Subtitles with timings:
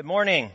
[0.00, 0.50] Good morning.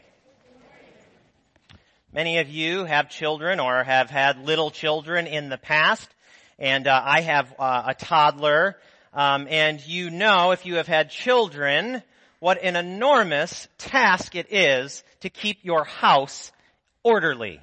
[2.12, 6.10] Many of you have children or have had little children in the past,
[6.58, 8.76] and uh, I have uh, a toddler.
[9.14, 12.02] Um, and you know, if you have had children,
[12.40, 16.52] what an enormous task it is to keep your house
[17.04, 17.60] orderly.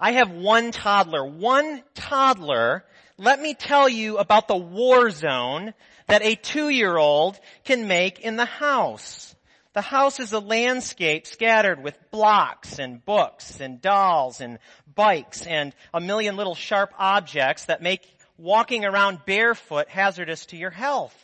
[0.00, 1.24] I have one toddler.
[1.24, 2.84] One toddler.
[3.16, 5.74] Let me tell you about the war zone
[6.08, 9.36] that a two-year-old can make in the house.
[9.72, 14.58] The house is a landscape scattered with blocks and books and dolls and
[14.92, 18.02] bikes and a million little sharp objects that make
[18.36, 21.16] walking around barefoot hazardous to your health.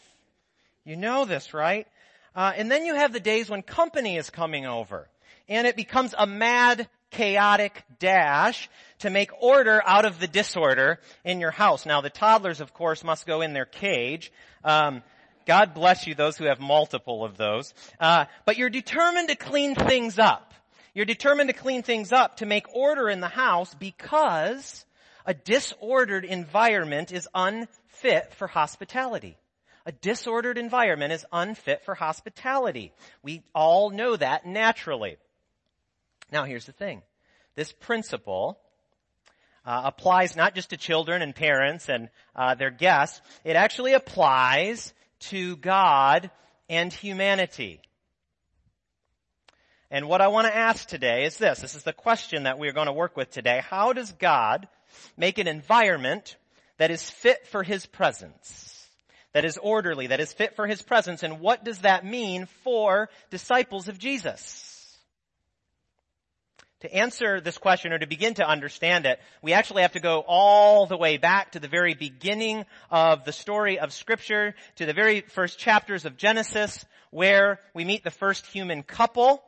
[0.84, 1.88] You know this, right?
[2.36, 5.08] Uh, and then you have the days when company is coming over
[5.48, 8.68] and it becomes a mad, chaotic dash
[9.00, 11.84] to make order out of the disorder in your house.
[11.84, 14.30] Now the toddlers, of course, must go in their cage.
[14.62, 15.02] Um,
[15.46, 17.72] God bless you, those who have multiple of those.
[17.98, 20.52] Uh, but you're determined to clean things up.
[20.92, 24.84] You're determined to clean things up to make order in the house because
[25.24, 29.36] a disordered environment is unfit for hospitality.
[29.84, 32.92] A disordered environment is unfit for hospitality.
[33.22, 35.16] We all know that naturally.
[36.32, 37.02] Now here's the thing.
[37.54, 38.58] This principle
[39.64, 43.20] uh, applies not just to children and parents and uh, their guests.
[43.44, 46.30] It actually applies to God
[46.68, 47.80] and humanity.
[49.90, 51.60] And what I want to ask today is this.
[51.60, 53.62] This is the question that we're going to work with today.
[53.62, 54.68] How does God
[55.16, 56.36] make an environment
[56.78, 58.72] that is fit for His presence?
[59.32, 63.10] That is orderly, that is fit for His presence, and what does that mean for
[63.30, 64.75] disciples of Jesus?
[66.80, 70.22] To answer this question or to begin to understand it, we actually have to go
[70.26, 74.92] all the way back to the very beginning of the story of scripture, to the
[74.92, 79.42] very first chapters of Genesis, where we meet the first human couple,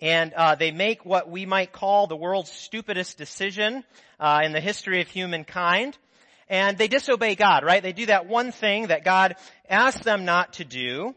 [0.00, 3.84] and uh, they make what we might call the world's stupidest decision
[4.18, 5.96] uh, in the history of humankind.
[6.48, 7.80] And they disobey God, right?
[7.80, 9.36] They do that one thing that God
[9.68, 11.14] asked them not to do.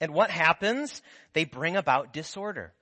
[0.00, 1.02] And what happens?
[1.32, 2.72] They bring about disorder.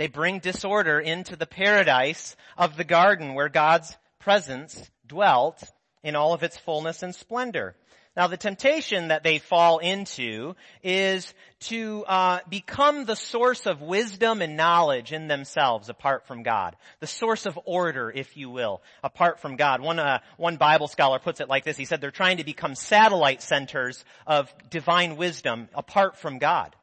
[0.00, 5.62] They bring disorder into the paradise of the garden where God's presence dwelt
[6.02, 7.76] in all of its fullness and splendor.
[8.16, 11.34] Now the temptation that they fall into is
[11.64, 16.76] to uh, become the source of wisdom and knowledge in themselves apart from God.
[17.00, 19.82] The source of order, if you will, apart from God.
[19.82, 21.76] One, uh, one Bible scholar puts it like this.
[21.76, 26.74] He said they're trying to become satellite centers of divine wisdom apart from God.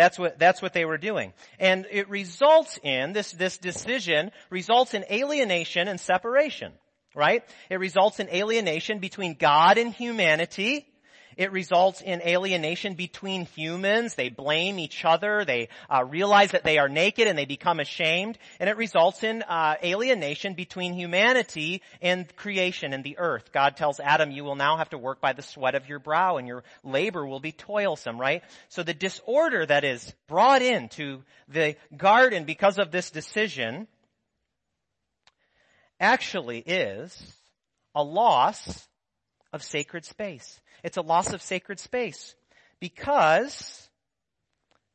[0.00, 1.34] That's what, that's what they were doing.
[1.58, 6.72] And it results in, this, this decision results in alienation and separation,
[7.14, 7.44] right?
[7.68, 10.86] It results in alienation between God and humanity,
[11.40, 14.14] it results in alienation between humans.
[14.14, 15.42] They blame each other.
[15.46, 18.36] They uh, realize that they are naked and they become ashamed.
[18.60, 23.52] And it results in uh, alienation between humanity and creation and the earth.
[23.54, 26.36] God tells Adam, you will now have to work by the sweat of your brow
[26.36, 28.42] and your labor will be toilsome, right?
[28.68, 33.88] So the disorder that is brought into the garden because of this decision
[35.98, 37.34] actually is
[37.94, 38.86] a loss
[39.52, 40.60] of sacred space.
[40.82, 42.34] It's a loss of sacred space
[42.78, 43.88] because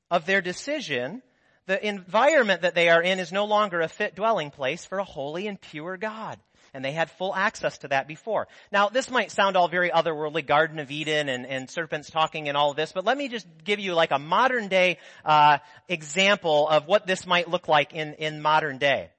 [0.10, 1.22] of their decision.
[1.68, 5.04] The environment that they are in is no longer a fit dwelling place for a
[5.04, 6.40] holy and pure God.
[6.74, 8.48] And they had full access to that before.
[8.70, 12.58] Now, this might sound all very otherworldly, Garden of Eden and, and serpents talking and
[12.58, 16.68] all of this, but let me just give you like a modern day uh, example
[16.68, 19.10] of what this might look like in, in modern day.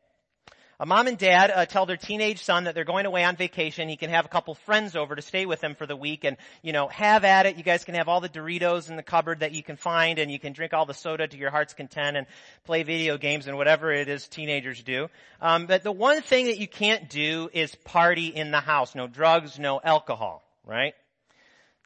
[0.79, 3.89] A mom and dad uh, tell their teenage son that they're going away on vacation.
[3.89, 6.37] He can have a couple friends over to stay with them for the week and,
[6.63, 7.57] you know, have at it.
[7.57, 10.31] You guys can have all the Doritos in the cupboard that you can find and
[10.31, 12.27] you can drink all the soda to your heart's content and
[12.65, 15.09] play video games and whatever it is teenagers do.
[15.41, 18.95] Um, but the one thing that you can't do is party in the house.
[18.95, 20.93] No drugs, no alcohol, right?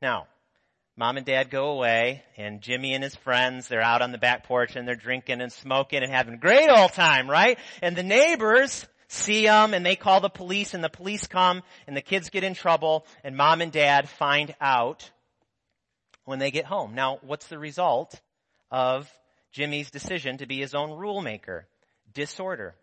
[0.03, 0.27] Now,
[1.00, 4.44] mom and dad go away and Jimmy and his friends, they're out on the back
[4.44, 7.58] porch and they're drinking and smoking and having a great old time, right?
[7.81, 11.97] And the neighbors see them and they call the police and the police come and
[11.97, 15.11] the kids get in trouble and mom and dad find out
[16.26, 16.94] when they get home.
[16.94, 18.20] Now, what's the result
[18.70, 19.11] of
[19.52, 21.67] Jimmy's decision to be his own rule maker?
[22.12, 22.75] Disorder.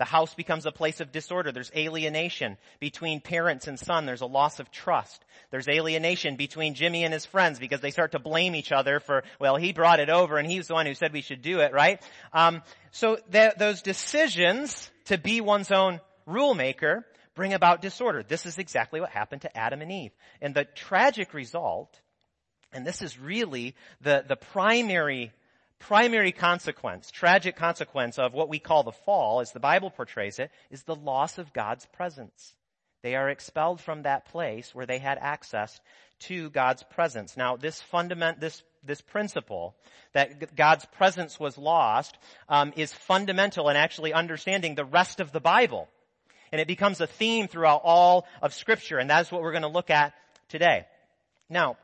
[0.00, 1.52] The house becomes a place of disorder.
[1.52, 4.06] There's alienation between parents and son.
[4.06, 5.22] There's a loss of trust.
[5.50, 9.24] There's alienation between Jimmy and his friends because they start to blame each other for,
[9.38, 11.74] well, he brought it over and he's the one who said we should do it,
[11.74, 12.02] right?
[12.32, 12.62] Um,
[12.92, 17.04] so that, those decisions to be one's own rule maker
[17.34, 18.24] bring about disorder.
[18.26, 20.12] This is exactly what happened to Adam and Eve.
[20.40, 22.00] And the tragic result,
[22.72, 25.30] and this is really the, the primary
[25.80, 30.50] primary consequence, tragic consequence of what we call the fall, as the Bible portrays it,
[30.70, 32.54] is the loss of God's presence.
[33.02, 35.80] They are expelled from that place where they had access
[36.20, 37.36] to God's presence.
[37.36, 39.74] Now, this fundament, this this principle
[40.14, 42.16] that God's presence was lost
[42.48, 45.88] um, is fundamental in actually understanding the rest of the Bible,
[46.52, 49.68] and it becomes a theme throughout all of Scripture, and that's what we're going to
[49.68, 50.14] look at
[50.48, 50.86] today.
[51.48, 51.76] Now,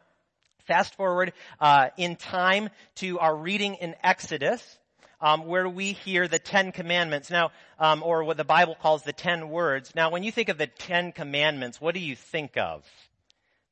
[0.66, 4.78] fast forward uh, in time to our reading in Exodus.
[5.18, 9.14] Um, where we hear the Ten Commandments now, um, or what the Bible calls the
[9.14, 9.94] Ten Words.
[9.94, 12.84] Now, when you think of the Ten Commandments, what do you think of?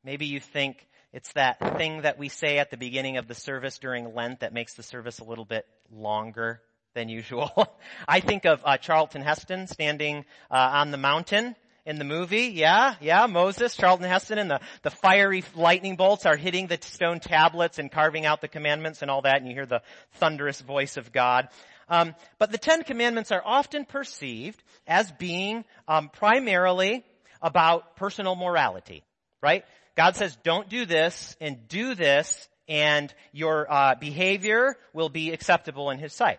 [0.03, 3.79] Maybe you think it's that thing that we say at the beginning of the service
[3.79, 6.63] during Lent that makes the service a little bit longer
[6.95, 7.51] than usual.
[8.09, 12.53] I think of uh, Charlton Heston standing uh, on the mountain in the movie.
[12.55, 17.21] Yeah, yeah, Moses, Charlton Heston, and the, the fiery lightning bolts are hitting the stone
[17.21, 19.83] tablets and carving out the commandments and all that, and you hear the
[20.15, 21.49] thunderous voice of God.
[21.89, 27.05] Um, but the Ten Commandments are often perceived as being um, primarily
[27.43, 29.05] about personal morality,
[29.43, 29.65] right?
[29.97, 35.91] God says, don't do this and do this and your uh, behavior will be acceptable
[35.91, 36.39] in His sight.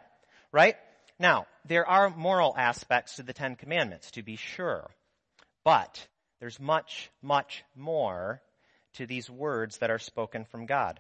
[0.52, 0.76] Right?
[1.20, 4.90] Now, there are moral aspects to the Ten Commandments, to be sure.
[5.66, 6.08] But
[6.40, 8.42] there's much, much more
[8.94, 11.00] to these words that are spoken from God.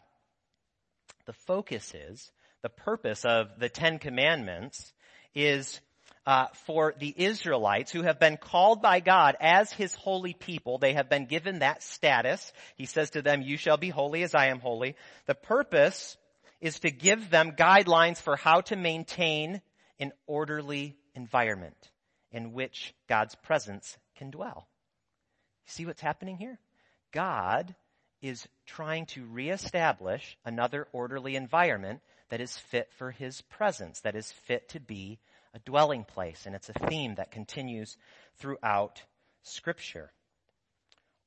[1.28, 2.32] The focus is,
[2.64, 4.92] the purpose of the Ten Commandments
[5.36, 5.80] is
[6.26, 10.80] uh, for the Israelites who have been called by God as his holy people.
[10.80, 12.52] They have been given that status.
[12.76, 14.96] He says to them, you shall be holy as I am holy.
[15.28, 16.18] The purpose
[16.60, 19.62] is to give them guidelines for how to maintain
[20.00, 21.78] an orderly environment
[22.36, 24.68] in which God's presence can dwell.
[25.68, 26.60] See what's happening here?
[27.14, 27.74] God
[28.22, 34.34] is trying to reestablish another orderly environment that is fit for his presence, that is
[34.34, 35.18] fit to be
[35.54, 37.96] a dwelling place, and it's a theme that continues
[38.38, 39.02] throughout
[39.44, 40.12] Scripture.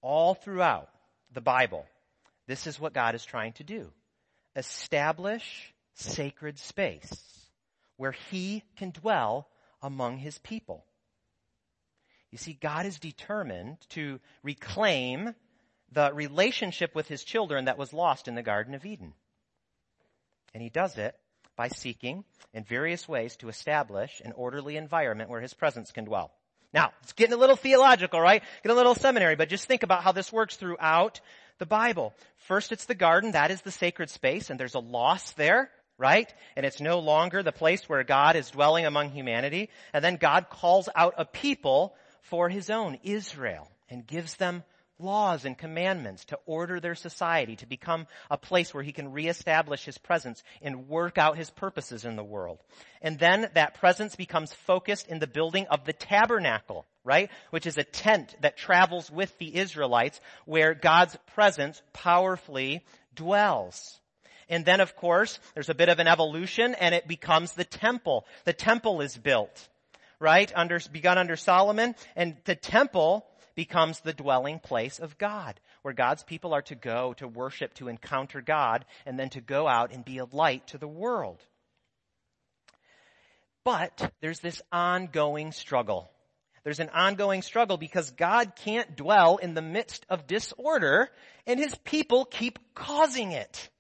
[0.03, 0.91] All throughout
[1.33, 1.87] the Bible,
[2.47, 3.91] this is what God is trying to do.
[4.55, 7.49] Establish sacred space
[7.97, 9.49] where He can dwell
[9.81, 10.85] among His people.
[12.31, 15.35] You see, God is determined to reclaim
[15.93, 19.15] the relationship with His children that was lost in the Garden of Eden.
[20.53, 21.15] And He does it
[21.59, 26.31] by seeking in various ways to establish an orderly environment where his presence can dwell.
[26.73, 28.43] Now, it's getting a little theological, right?
[28.63, 31.21] Get a little seminary, but just think about how this works throughout
[31.59, 32.15] the Bible.
[32.37, 33.33] First, it's the garden.
[33.33, 36.33] That is the sacred space, and there's a loss there, right?
[36.57, 39.71] And it's no longer the place where God is dwelling among humanity.
[39.93, 41.97] And then God calls out a people
[42.31, 44.63] for his own, Israel, and gives them
[44.99, 49.85] laws and commandments to order their society, to become a place where he can reestablish
[49.85, 52.59] his presence and work out his purposes in the world.
[53.01, 57.31] And then that presence becomes focused in the building of the tabernacle, right?
[57.51, 62.85] Which is a tent that travels with the Israelites where God's presence powerfully
[63.15, 64.01] dwells.
[64.49, 68.27] And then of course, there's a bit of an evolution and it becomes the temple.
[68.45, 69.69] The temple is built,
[70.21, 70.51] right?
[70.55, 76.23] Under, begun under Solomon and the temple becomes the dwelling place of God, where God's
[76.23, 80.05] people are to go to worship, to encounter God, and then to go out and
[80.05, 81.43] be a light to the world.
[83.65, 86.11] But there's this ongoing struggle.
[86.65, 91.11] There's an ongoing struggle because God can't dwell in the midst of disorder
[91.47, 93.71] and his people keep causing it.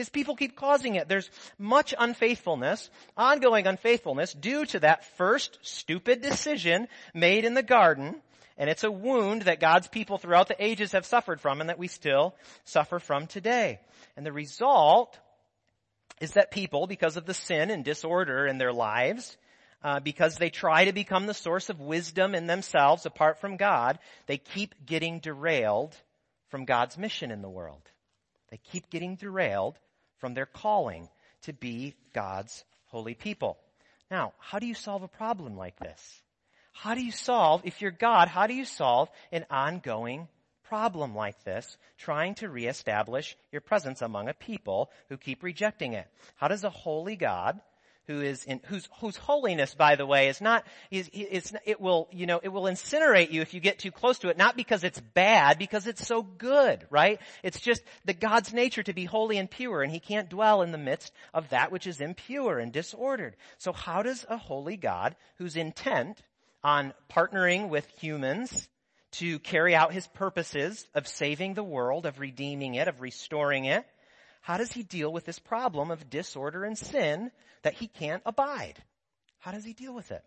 [0.00, 1.08] His people keep causing it.
[1.08, 8.22] There's much unfaithfulness, ongoing unfaithfulness due to that first stupid decision made in the garden
[8.60, 11.78] and it's a wound that God's people throughout the ages have suffered from and that
[11.78, 13.80] we still suffer from today.
[14.18, 15.18] And the result
[16.20, 19.38] is that people, because of the sin and disorder in their lives,
[19.82, 23.98] uh, because they try to become the source of wisdom in themselves apart from God,
[24.26, 25.96] they keep getting derailed
[26.50, 27.82] from God's mission in the world.
[28.50, 29.78] They keep getting derailed
[30.20, 31.08] from their calling
[31.42, 33.58] to be God's holy people.
[34.10, 36.22] Now, how do you solve a problem like this?
[36.72, 40.28] How do you solve, if you're God, how do you solve an ongoing
[40.64, 46.06] problem like this, trying to reestablish your presence among a people who keep rejecting it?
[46.36, 47.60] How does a holy God
[48.10, 52.08] who is in, whose, whose holiness, by the way, is not, is, it's, it will,
[52.10, 54.82] you know, it will incinerate you if you get too close to it, not because
[54.82, 57.20] it's bad, because it's so good, right?
[57.44, 60.72] It's just the God's nature to be holy and pure, and He can't dwell in
[60.72, 63.36] the midst of that which is impure and disordered.
[63.58, 66.20] So how does a holy God, whose intent
[66.64, 68.68] on partnering with humans
[69.12, 73.84] to carry out his purposes of saving the world, of redeeming it, of restoring it.
[74.40, 77.30] How does he deal with this problem of disorder and sin
[77.62, 78.82] that he can't abide?
[79.38, 80.24] How does he deal with it?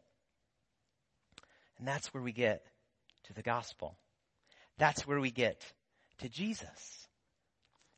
[1.78, 2.64] And that's where we get
[3.26, 3.98] to the gospel.
[4.78, 5.66] That's where we get
[6.20, 7.08] to Jesus.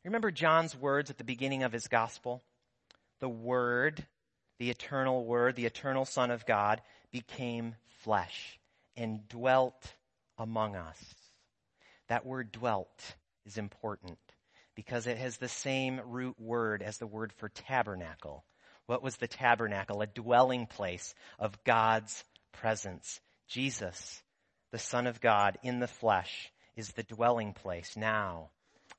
[0.04, 2.42] Remember John's words at the beginning of his gospel?
[3.20, 4.06] The Word,
[4.58, 6.80] the eternal Word, the eternal Son of God,
[7.10, 8.58] became flesh
[8.96, 9.94] and dwelt
[10.38, 10.98] among us.
[12.08, 14.18] That word dwelt is important
[14.76, 18.44] because it has the same root word as the word for tabernacle.
[18.86, 20.02] What was the tabernacle?
[20.02, 23.18] A dwelling place of God's presence.
[23.48, 24.22] Jesus,
[24.70, 28.50] the Son of God in the flesh, is the dwelling place now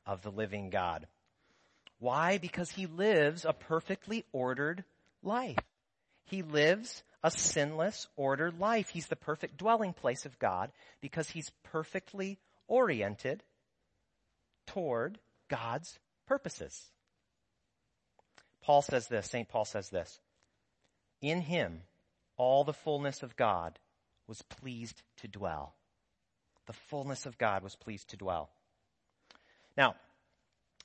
[0.06, 1.08] of the living God.
[2.00, 2.38] Why?
[2.38, 4.84] Because he lives a perfectly ordered
[5.24, 5.58] life.
[6.26, 8.90] He lives a sinless, ordered life.
[8.90, 13.44] He's the perfect dwelling place of God because he's perfectly oriented
[14.68, 15.18] toward
[15.50, 16.84] God's purposes.
[18.62, 19.48] Paul says this, St.
[19.48, 20.20] Paul says this.
[21.22, 21.82] In him,
[22.36, 23.80] all the fullness of God
[24.28, 25.74] was pleased to dwell.
[26.68, 28.50] The fullness of God was pleased to dwell.
[29.78, 29.96] Now,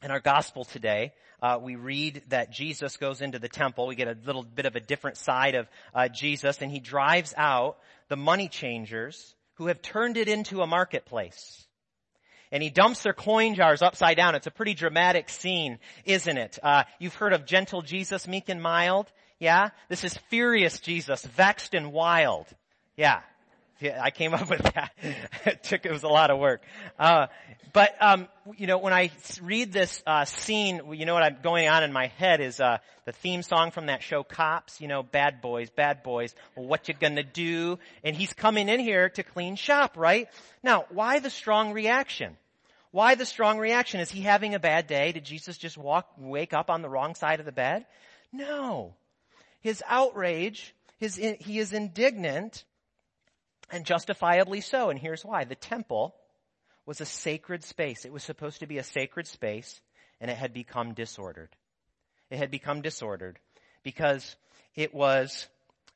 [0.03, 3.87] in our gospel today, uh, we read that Jesus goes into the temple.
[3.87, 7.35] We get a little bit of a different side of uh, Jesus, and he drives
[7.37, 7.79] out
[8.09, 11.67] the money changers who have turned it into a marketplace.
[12.53, 14.35] And he dumps their coin jars upside down.
[14.35, 16.59] It's a pretty dramatic scene, isn't it?
[16.63, 19.11] Uh, you've heard of gentle Jesus, meek and mild.
[19.41, 19.71] Yeah?
[19.89, 22.47] This is furious Jesus, vexed and wild.
[22.97, 23.23] Yeah.
[23.85, 24.93] I came up with that.
[25.45, 26.63] it took, it was a lot of work.
[26.99, 27.27] Uh,
[27.73, 29.11] but, um, you know, when I
[29.41, 32.79] read this, uh, scene, you know what I'm going on in my head is, uh,
[33.05, 36.89] the theme song from that show Cops, you know, bad boys, bad boys, well, what
[36.89, 37.79] you gonna do?
[38.05, 40.29] And he's coming in here to clean shop, right?
[40.63, 42.37] Now, why the strong reaction?
[42.91, 44.01] Why the strong reaction?
[44.01, 45.13] Is he having a bad day?
[45.13, 47.87] Did Jesus just walk, wake up on the wrong side of the bed?
[48.33, 48.95] No.
[49.63, 52.65] His outrage, his, he is indignant
[53.73, 54.91] and justifiably so.
[54.91, 55.45] And here's why.
[55.45, 56.15] The temple
[56.87, 58.05] was a sacred space.
[58.05, 59.81] It was supposed to be a sacred space
[60.21, 61.51] and it had become disordered.
[62.31, 63.39] It had become disordered
[63.83, 64.37] because
[64.77, 65.49] it was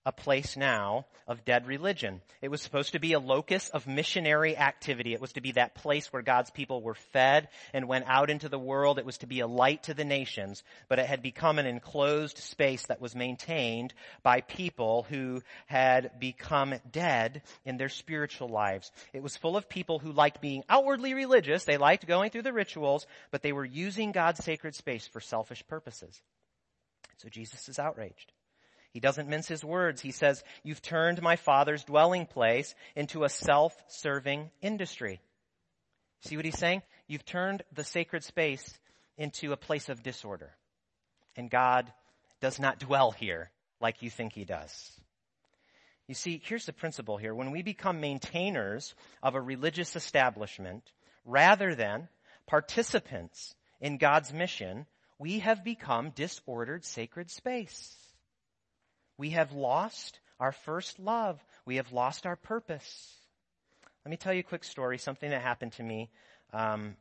[0.07, 2.23] a place now of dead religion.
[2.41, 5.13] It was supposed to be a locus of missionary activity.
[5.13, 8.49] It was to be that place where God's people were fed and went out into
[8.49, 9.01] the world.
[9.01, 12.39] It was to be a light to the nations, but it had become an enclosed
[12.39, 18.93] space that was maintained by people who had become dead in their spiritual lives.
[19.13, 21.65] It was full of people who liked being outwardly religious.
[21.65, 25.67] They liked going through the rituals, but they were using God's sacred space for selfish
[25.67, 26.23] purposes.
[27.17, 28.33] So Jesus is outraged.
[28.97, 30.01] He doesn't mince his words.
[30.01, 35.21] He says, you've turned my father's dwelling place into a self-serving industry.
[36.23, 36.81] See what he's saying?
[37.07, 38.73] You've turned the sacred space
[39.19, 40.55] into a place of disorder.
[41.37, 41.93] And God
[42.41, 43.51] does not dwell here
[43.83, 44.91] like you think he does.
[46.09, 47.35] You see, here's the principle here.
[47.35, 50.91] When we become maintainers of a religious establishment
[51.27, 52.09] rather than
[52.47, 54.87] participants in God's mission,
[55.19, 57.95] we have become disordered sacred space.
[59.19, 61.43] We have lost our first love.
[61.65, 63.15] We have lost our purpose.
[64.05, 66.11] Let me tell you a quick story, something that happened to me.
[66.53, 66.97] Um,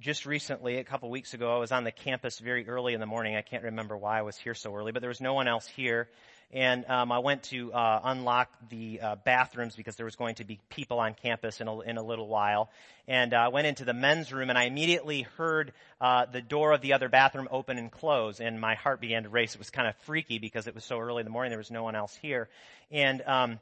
[0.00, 3.06] just recently, a couple weeks ago, I was on the campus very early in the
[3.06, 3.36] morning.
[3.36, 5.66] I can't remember why I was here so early, but there was no one else
[5.66, 6.08] here
[6.52, 10.44] and um, I went to uh, unlock the uh, bathrooms because there was going to
[10.44, 12.70] be people on campus in a, in a little while.
[13.08, 16.72] And I uh, went into the men's room, and I immediately heard uh, the door
[16.72, 19.54] of the other bathroom open and close, and my heart began to race.
[19.54, 21.70] It was kind of freaky because it was so early in the morning; there was
[21.70, 22.48] no one else here,
[22.90, 23.22] and.
[23.22, 23.58] Um,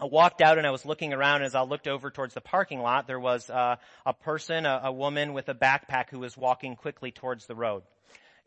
[0.00, 2.80] I walked out and I was looking around as I looked over towards the parking
[2.80, 3.06] lot.
[3.06, 7.10] There was uh, a person, a, a woman with a backpack who was walking quickly
[7.10, 7.82] towards the road.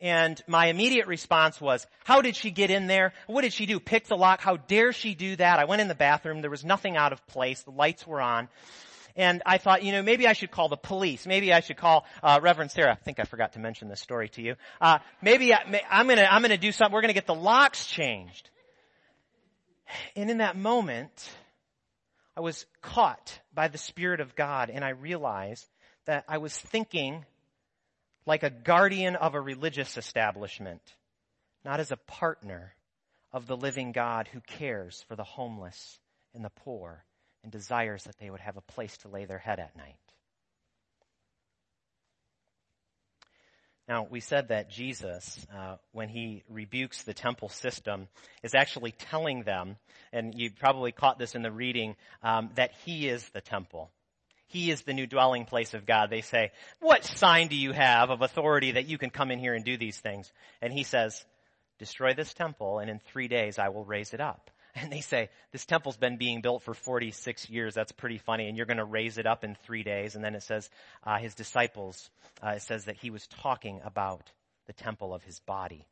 [0.02, 3.14] And my immediate response was, how did she get in there?
[3.28, 3.80] What did she do?
[3.80, 4.42] Pick the lock?
[4.42, 5.58] How dare she do that?
[5.58, 6.42] I went in the bathroom.
[6.42, 7.64] There was nothing out of place.
[7.64, 8.50] The lights were on.
[9.16, 11.26] And I thought, you know, maybe I should call the police.
[11.26, 12.92] Maybe I should call uh, Reverend Sarah.
[12.92, 14.56] I think I forgot to mention this story to you.
[14.82, 15.60] Uh, maybe I,
[15.90, 16.94] am gonna I'm gonna do something.
[16.94, 18.50] We're gonna get the locks changed.
[20.18, 21.30] And in that moment,
[22.36, 25.66] I was caught by the Spirit of God, and I realized
[26.06, 27.24] that I was thinking
[28.26, 30.82] like a guardian of a religious establishment,
[31.64, 32.76] not as a partner
[33.32, 36.00] of the living God who cares for the homeless
[36.34, 37.06] and the poor
[37.44, 39.96] and desires that they would have a place to lay their head at night.
[43.88, 48.08] Now, we said that Jesus, uh, when he rebukes the temple system,
[48.42, 49.78] is actually telling them,
[50.12, 53.92] and you probably caught this in the reading, um, that he is the temple.
[54.48, 56.10] He is the new dwelling place of God.
[56.10, 59.54] They say, what sign do you have of authority that you can come in here
[59.54, 60.32] and do these things?
[60.62, 61.26] And he says,
[61.80, 64.52] destroy this temple and in three days I will raise it up.
[64.78, 67.74] And they say, this temple's been being built for 46 years.
[67.74, 68.50] That's pretty funny.
[68.50, 70.16] And you're going to raise it up in three days.
[70.16, 70.70] And then it says,
[71.06, 72.10] uh, his disciples,
[72.46, 74.34] uh, it says that he was talking about
[74.68, 75.88] the temple of his body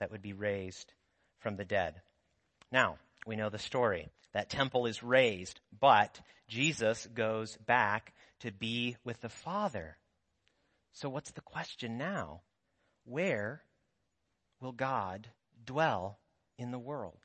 [0.00, 0.94] that would be raised
[1.40, 2.00] from the dead.
[2.70, 4.08] Now, we know the story.
[4.32, 9.96] That temple is raised, but Jesus goes back to be with the Father.
[10.92, 12.42] So what's the question now?
[13.04, 13.62] Where
[14.60, 15.28] will God
[15.64, 16.18] dwell
[16.58, 17.18] in the world?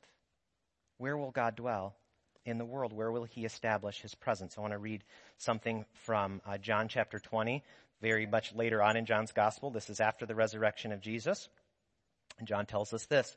[0.98, 1.96] Where will God dwell
[2.44, 2.92] in the world?
[2.92, 4.56] Where will he establish his presence?
[4.56, 5.04] I want to read
[5.38, 7.62] something from uh, John chapter 20,
[8.00, 9.70] very much later on in John's gospel.
[9.70, 11.48] This is after the resurrection of Jesus.
[12.38, 13.36] And John tells us this.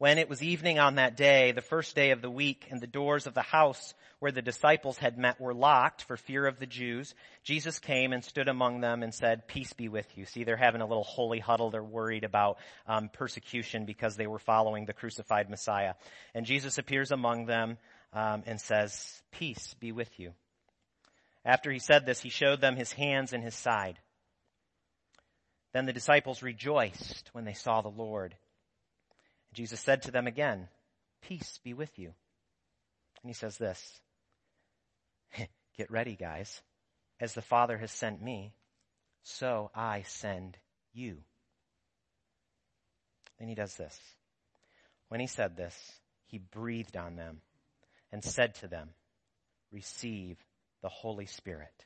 [0.00, 2.86] When it was evening on that day, the first day of the week, and the
[2.86, 6.64] doors of the house where the disciples had met were locked for fear of the
[6.64, 7.14] Jews,
[7.44, 10.24] Jesus came and stood among them and said, peace be with you.
[10.24, 11.70] See, they're having a little holy huddle.
[11.70, 15.92] They're worried about um, persecution because they were following the crucified Messiah.
[16.34, 17.76] And Jesus appears among them
[18.14, 20.32] um, and says, peace be with you.
[21.44, 23.98] After he said this, he showed them his hands and his side.
[25.74, 28.34] Then the disciples rejoiced when they saw the Lord.
[29.52, 30.68] Jesus said to them again,
[31.22, 32.12] Peace be with you.
[33.22, 34.00] And he says this
[35.76, 36.62] Get ready, guys.
[37.20, 38.54] As the Father has sent me,
[39.22, 40.56] so I send
[40.94, 41.18] you.
[43.38, 43.98] Then he does this.
[45.08, 45.74] When he said this,
[46.26, 47.42] he breathed on them
[48.12, 48.90] and said to them,
[49.72, 50.38] Receive
[50.82, 51.84] the Holy Spirit.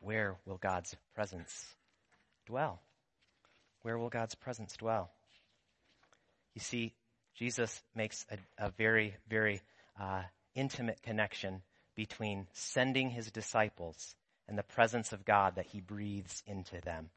[0.00, 1.74] Where will God's presence
[2.46, 2.80] dwell?
[3.82, 5.10] Where will God's presence dwell?
[6.54, 6.94] You see,
[7.36, 9.62] Jesus makes a, a very, very
[10.00, 10.22] uh,
[10.54, 11.62] intimate connection
[11.94, 14.14] between sending his disciples
[14.48, 17.10] and the presence of God that he breathes into them.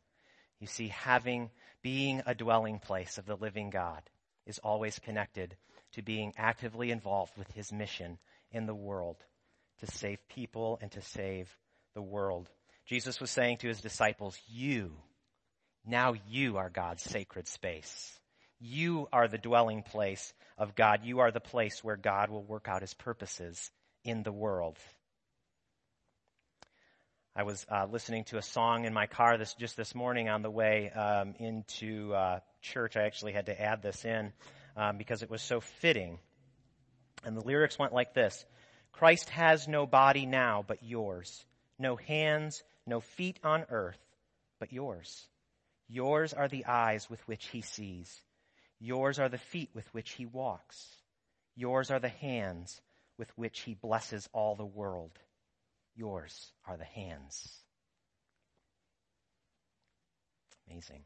[0.59, 1.49] You see, having,
[1.81, 4.03] being a dwelling place of the living God
[4.45, 5.55] is always connected
[5.93, 8.19] to being actively involved with his mission
[8.51, 9.17] in the world
[9.79, 11.55] to save people and to save
[11.95, 12.47] the world.
[12.85, 14.93] Jesus was saying to his disciples, you
[15.85, 18.19] now you are God's sacred space.
[18.59, 21.01] You are the dwelling place of God.
[21.03, 23.71] You are the place where God will work out his purposes
[24.03, 24.77] in the world.
[27.35, 30.41] I was uh, listening to a song in my car this just this morning on
[30.41, 32.97] the way um, into uh, church.
[32.97, 34.33] I actually had to add this in
[34.75, 36.19] um, because it was so fitting.
[37.23, 38.45] And the lyrics went like this:
[38.91, 41.45] Christ has no body now but yours,
[41.79, 43.97] no hands, no feet on earth
[44.59, 45.25] but yours.
[45.91, 48.21] Yours are the eyes with which he sees.
[48.79, 50.87] Yours are the feet with which he walks.
[51.53, 52.79] Yours are the hands
[53.17, 55.11] with which he blesses all the world.
[55.93, 57.45] Yours are the hands.
[60.69, 61.03] Amazing.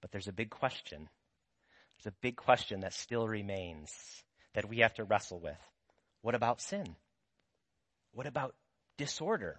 [0.00, 1.08] But there's a big question.
[1.98, 3.90] There's a big question that still remains
[4.54, 5.58] that we have to wrestle with.
[6.22, 6.94] What about sin?
[8.12, 8.54] What about
[8.96, 9.58] disorder?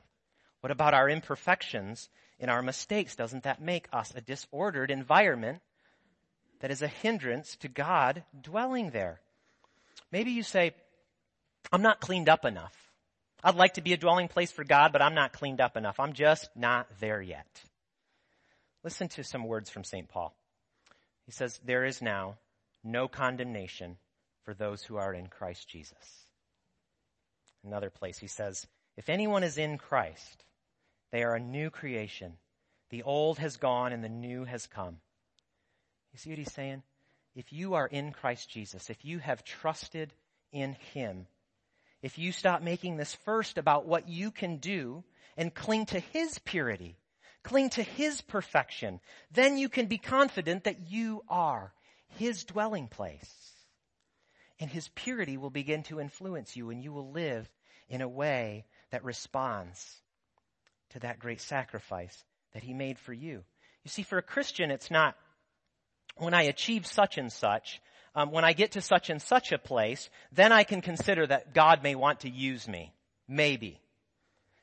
[0.62, 2.08] What about our imperfections
[2.40, 3.16] in our mistakes.
[3.16, 5.62] Doesn't that make us a disordered environment
[6.60, 9.22] that is a hindrance to God dwelling there?
[10.12, 10.74] Maybe you say,
[11.72, 12.74] I'm not cleaned up enough.
[13.44, 16.00] I'd like to be a dwelling place for God, but I'm not cleaned up enough.
[16.00, 17.62] I'm just not there yet.
[18.84, 20.08] Listen to some words from St.
[20.08, 20.36] Paul.
[21.26, 22.38] He says, There is now
[22.84, 23.98] no condemnation
[24.44, 26.26] for those who are in Christ Jesus.
[27.64, 30.46] Another place he says, If anyone is in Christ,
[31.16, 32.34] they are a new creation.
[32.90, 34.98] The old has gone and the new has come.
[36.12, 36.84] You see what he's saying?
[37.34, 40.12] If you are in Christ Jesus, if you have trusted
[40.52, 41.28] in Him,
[42.02, 45.06] if you stop making this first about what you can do
[45.38, 46.98] and cling to His purity,
[47.44, 49.00] cling to His perfection,
[49.32, 51.72] then you can be confident that you are
[52.18, 53.34] His dwelling place.
[54.60, 57.50] And His purity will begin to influence you and you will live
[57.88, 60.02] in a way that responds
[60.96, 63.44] to that great sacrifice that he made for you.
[63.84, 65.16] You see, for a Christian, it's not
[66.16, 67.82] when I achieve such and such,
[68.16, 71.54] um, when I get to such and such a place, then I can consider that
[71.54, 72.94] God may want to use me.
[73.28, 73.82] Maybe.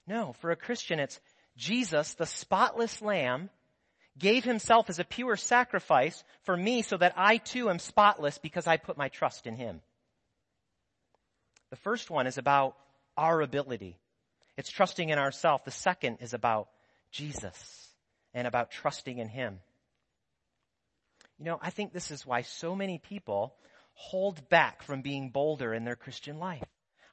[0.06, 1.20] No, for a Christian, it's
[1.58, 3.50] Jesus, the spotless lamb,
[4.18, 8.66] gave himself as a pure sacrifice for me so that I too am spotless because
[8.66, 9.82] I put my trust in him.
[11.68, 12.74] The first one is about
[13.18, 13.98] our ability
[14.56, 15.64] it's trusting in ourselves.
[15.64, 16.68] The second is about
[17.10, 17.88] Jesus
[18.34, 19.60] and about trusting in Him.
[21.38, 23.54] You know, I think this is why so many people
[23.94, 26.64] hold back from being bolder in their Christian life.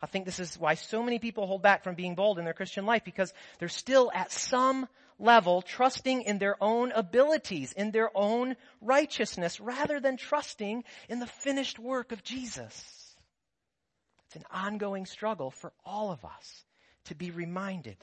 [0.01, 2.53] I think this is why so many people hold back from being bold in their
[2.53, 8.09] Christian life because they're still at some level trusting in their own abilities, in their
[8.15, 13.17] own righteousness, rather than trusting in the finished work of Jesus.
[14.27, 16.65] It's an ongoing struggle for all of us
[17.05, 17.97] to be reminded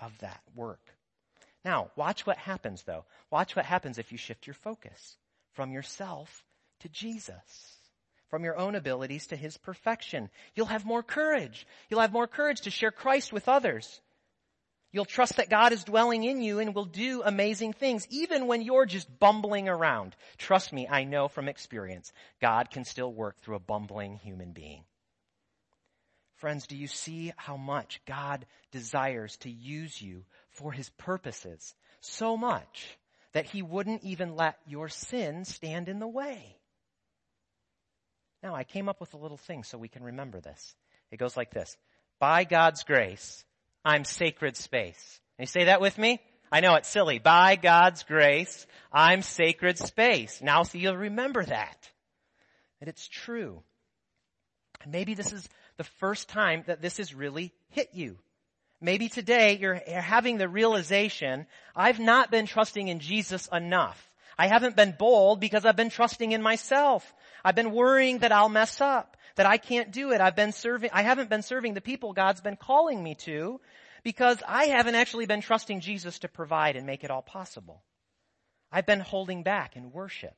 [0.00, 0.96] of that work.
[1.64, 3.04] Now, watch what happens though.
[3.30, 5.16] Watch what happens if you shift your focus
[5.52, 6.44] from yourself
[6.80, 7.76] to Jesus
[8.32, 10.30] from your own abilities to His perfection.
[10.54, 11.66] You'll have more courage.
[11.90, 14.00] You'll have more courage to share Christ with others.
[14.90, 18.62] You'll trust that God is dwelling in you and will do amazing things, even when
[18.62, 20.16] you're just bumbling around.
[20.38, 24.84] Trust me, I know from experience, God can still work through a bumbling human being.
[26.42, 31.72] Friends, do you see how much God desires to use you for His purposes?
[32.00, 32.98] So much
[33.32, 36.56] that He wouldn't even let your sin stand in the way.
[38.42, 40.74] Now, I came up with a little thing so we can remember this.
[41.12, 41.76] It goes like this.
[42.18, 43.44] By God's grace,
[43.84, 45.20] I'm sacred space.
[45.36, 46.20] Can you say that with me?
[46.50, 47.20] I know it's silly.
[47.20, 50.42] By God's grace, I'm sacred space.
[50.42, 51.88] Now so you'll remember that.
[52.80, 53.62] That it's true.
[54.86, 58.18] Maybe this is the first time that this has really hit you.
[58.80, 64.10] Maybe today you're having the realization, I've not been trusting in Jesus enough.
[64.36, 67.14] I haven't been bold because I've been trusting in myself.
[67.44, 70.20] I've been worrying that I'll mess up, that I can't do it.
[70.20, 73.60] I've been serving, I haven't been serving the people God's been calling me to
[74.02, 77.82] because I haven't actually been trusting Jesus to provide and make it all possible.
[78.72, 80.34] I've been holding back in worship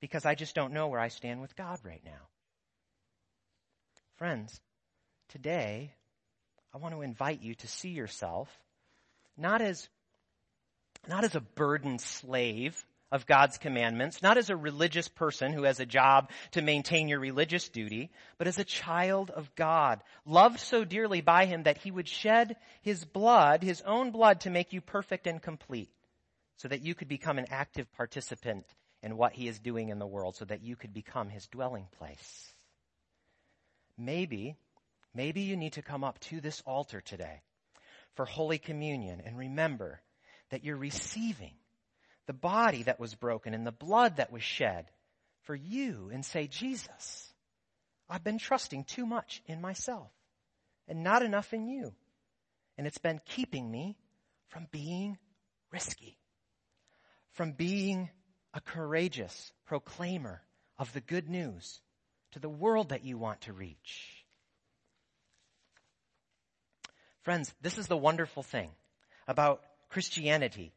[0.00, 2.28] because I just don't know where I stand with God right now.
[4.16, 4.60] Friends,
[5.28, 5.92] today
[6.72, 8.48] I want to invite you to see yourself
[9.36, 9.88] not as
[11.08, 15.80] not as a burdened slave of God's commandments, not as a religious person who has
[15.80, 20.84] a job to maintain your religious duty, but as a child of God, loved so
[20.84, 24.80] dearly by Him that He would shed His blood, His own blood to make you
[24.80, 25.90] perfect and complete,
[26.56, 28.64] so that you could become an active participant
[29.02, 31.88] in what He is doing in the world, so that you could become His dwelling
[31.98, 32.53] place.
[33.96, 34.56] Maybe,
[35.14, 37.42] maybe you need to come up to this altar today
[38.14, 40.00] for Holy Communion and remember
[40.50, 41.54] that you're receiving
[42.26, 44.86] the body that was broken and the blood that was shed
[45.42, 47.32] for you and say, Jesus,
[48.08, 50.10] I've been trusting too much in myself
[50.88, 51.92] and not enough in you.
[52.76, 53.96] And it's been keeping me
[54.48, 55.18] from being
[55.70, 56.18] risky,
[57.32, 58.10] from being
[58.52, 60.42] a courageous proclaimer
[60.78, 61.80] of the good news
[62.34, 64.24] to the world that you want to reach.
[67.22, 68.70] Friends, this is the wonderful thing
[69.26, 70.72] about Christianity.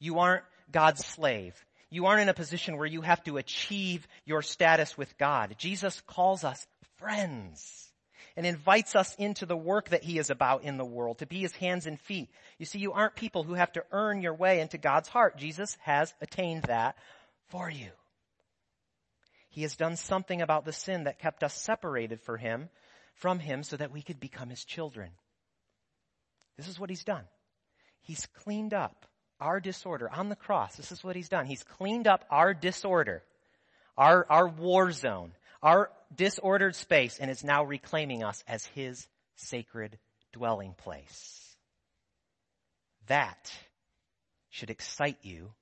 [0.00, 1.54] You aren't God's slave.
[1.90, 5.54] You aren't in a position where you have to achieve your status with God.
[5.58, 7.92] Jesus calls us friends
[8.34, 11.40] and invites us into the work that he is about in the world, to be
[11.40, 12.30] his hands and feet.
[12.58, 15.36] You see, you aren't people who have to earn your way into God's heart.
[15.36, 16.96] Jesus has attained that
[17.50, 17.90] for you.
[19.54, 22.70] He has done something about the sin that kept us separated for him,
[23.14, 25.10] from him so that we could become his children.
[26.56, 27.22] This is what he's done.
[28.00, 29.06] He's cleaned up
[29.38, 30.74] our disorder on the cross.
[30.74, 31.46] This is what he's done.
[31.46, 33.22] He's cleaned up our disorder,
[33.96, 35.30] our, our war zone,
[35.62, 40.00] our disordered space, and is now reclaiming us as his sacred
[40.32, 41.56] dwelling place.
[43.06, 43.52] That
[44.50, 45.52] should excite you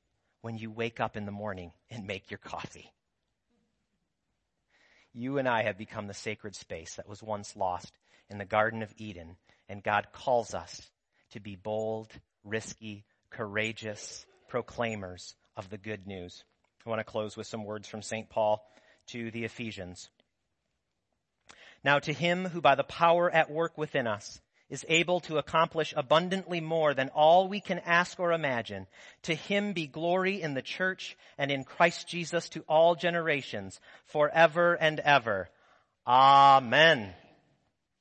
[0.40, 2.90] when you wake up in the morning and make your coffee.
[5.14, 7.92] You and I have become the sacred space that was once lost
[8.30, 9.36] in the Garden of Eden,
[9.68, 10.90] and God calls us
[11.32, 12.10] to be bold,
[12.44, 16.44] risky, courageous proclaimers of the good news.
[16.84, 18.28] I want to close with some words from St.
[18.28, 18.64] Paul
[19.08, 20.08] to the Ephesians.
[21.84, 24.40] Now to him who by the power at work within us
[24.72, 28.86] is able to accomplish abundantly more than all we can ask or imagine,
[29.22, 34.72] to him be glory in the church and in Christ Jesus to all generations forever
[34.72, 35.50] and ever.
[36.06, 37.12] Amen.